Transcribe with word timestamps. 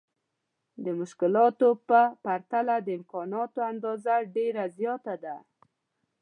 د 0.83 0.85
مشکلاتو 0.99 1.69
په 1.87 2.01
پرتله 2.23 2.75
د 2.81 2.87
امکاناتو 2.99 3.59
اندازه 3.71 4.13
ډېره 4.35 4.63
زياته 4.77 5.13
ده. 5.23 5.35